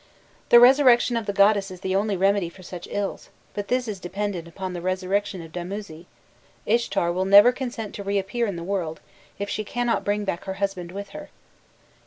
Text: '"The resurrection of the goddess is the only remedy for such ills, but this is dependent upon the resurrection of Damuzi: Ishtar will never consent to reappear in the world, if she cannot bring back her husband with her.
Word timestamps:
'"The 0.49 0.59
resurrection 0.59 1.15
of 1.15 1.27
the 1.27 1.31
goddess 1.31 1.69
is 1.69 1.81
the 1.81 1.95
only 1.95 2.17
remedy 2.17 2.49
for 2.49 2.63
such 2.63 2.87
ills, 2.89 3.29
but 3.53 3.67
this 3.67 3.87
is 3.87 3.99
dependent 3.99 4.47
upon 4.47 4.73
the 4.73 4.81
resurrection 4.81 5.43
of 5.43 5.51
Damuzi: 5.51 6.07
Ishtar 6.65 7.11
will 7.11 7.25
never 7.25 7.51
consent 7.51 7.93
to 7.93 8.03
reappear 8.03 8.47
in 8.47 8.55
the 8.55 8.63
world, 8.63 8.99
if 9.37 9.47
she 9.47 9.63
cannot 9.63 10.03
bring 10.03 10.25
back 10.25 10.45
her 10.45 10.55
husband 10.55 10.91
with 10.91 11.09
her. 11.09 11.29